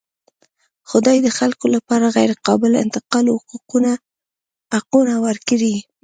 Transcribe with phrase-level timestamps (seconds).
[0.89, 3.25] خدای د خلکو لپاره غیرقابل انتقال
[4.73, 5.75] حقونه ورکړي.